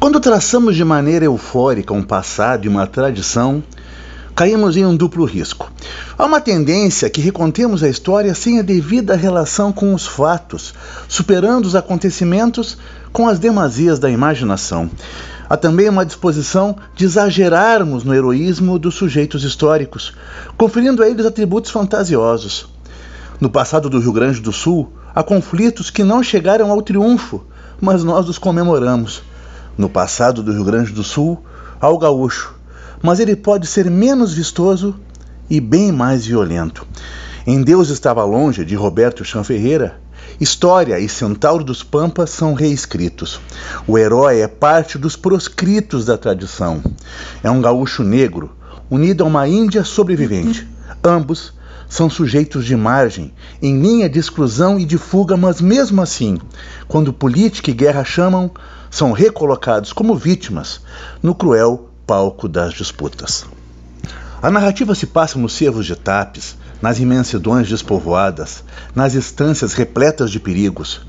[0.00, 3.62] Quando traçamos de maneira eufórica um passado e uma tradição,
[4.34, 5.70] caímos em um duplo risco.
[6.16, 10.72] Há uma tendência que recontemos a história sem a devida relação com os fatos,
[11.06, 12.78] superando os acontecimentos
[13.12, 14.90] com as demasias da imaginação.
[15.50, 20.14] Há também uma disposição de exagerarmos no heroísmo dos sujeitos históricos,
[20.56, 22.66] conferindo a eles atributos fantasiosos.
[23.38, 27.44] No passado do Rio Grande do Sul, há conflitos que não chegaram ao triunfo,
[27.78, 29.28] mas nós os comemoramos.
[29.80, 31.42] No passado do Rio Grande do Sul,
[31.80, 32.54] há o gaúcho,
[33.00, 34.94] mas ele pode ser menos vistoso
[35.48, 36.86] e bem mais violento.
[37.46, 39.98] Em Deus estava longe, de Roberto Chan Ferreira,
[40.38, 43.40] História e Centauro dos Pampas são reescritos.
[43.86, 46.82] O herói é parte dos proscritos da tradição.
[47.42, 48.50] É um gaúcho negro,
[48.90, 50.68] unido a uma índia sobrevivente.
[51.02, 51.54] Ambos
[51.88, 56.38] são sujeitos de margem, em linha de exclusão e de fuga, mas mesmo assim,
[56.86, 58.50] quando política e guerra chamam,
[58.90, 60.80] são recolocados como vítimas
[61.22, 63.44] no cruel palco das disputas.
[64.42, 70.40] A narrativa se passa nos cervos de Tapes, nas imensidões despovoadas, nas estâncias repletas de
[70.40, 71.02] perigos,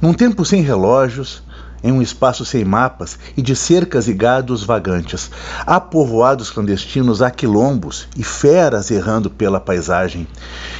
[0.00, 1.42] num tempo sem relógios,
[1.82, 5.30] em um espaço sem mapas e de cercas e gados vagantes.
[5.66, 10.26] Há povoados clandestinos, há quilombos e feras errando pela paisagem.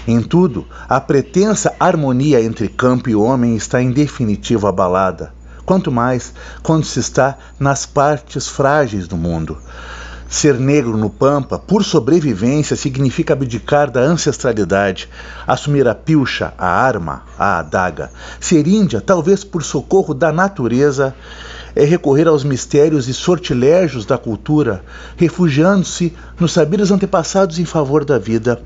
[0.07, 5.33] Em tudo, a pretensa harmonia entre campo e homem está em definitivo abalada
[5.67, 9.59] quanto mais quando se está nas partes frágeis do mundo.
[10.29, 15.09] Ser negro no Pampa, por sobrevivência, significa abdicar da ancestralidade,
[15.47, 18.11] assumir a pilcha, a arma, a adaga.
[18.41, 21.15] Ser índia, talvez por socorro da natureza,
[21.77, 24.83] é recorrer aos mistérios e sortilégios da cultura,
[25.17, 28.61] refugiando-se nos saberes antepassados em favor da vida.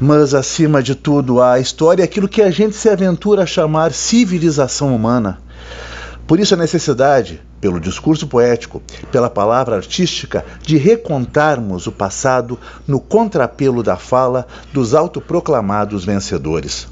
[0.00, 3.92] Mas, acima de tudo, a história é aquilo que a gente se aventura a chamar
[3.92, 5.38] civilização humana.
[6.26, 13.00] Por isso a necessidade, pelo discurso poético, pela palavra artística, de recontarmos o passado no
[13.00, 16.86] contrapelo da fala dos autoproclamados vencedores.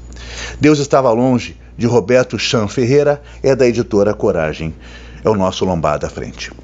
[0.59, 4.73] Deus estava longe, de Roberto Chan Ferreira, é da editora Coragem.
[5.23, 6.51] É o nosso lombada à frente.